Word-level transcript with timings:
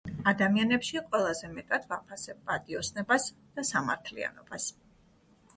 ადამიანებში 0.29 1.01
ყველაზე 1.09 1.49
მეტად 1.57 1.85
ვაფასებ 1.93 2.41
პატიოსნებას 2.49 3.29
და 3.59 3.67
სამართლიანობას. 3.73 4.71